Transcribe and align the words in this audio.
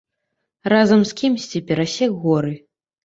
Разам 0.73 1.01
з 1.09 1.15
кімсьці 1.21 1.63
перасек 1.71 2.11
горы. 2.25 2.55